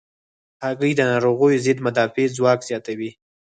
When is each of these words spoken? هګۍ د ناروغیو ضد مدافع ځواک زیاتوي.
هګۍ 0.63 0.91
د 0.97 1.01
ناروغیو 1.11 1.63
ضد 1.65 1.77
مدافع 1.85 2.25
ځواک 2.37 2.59
زیاتوي. 2.69 3.11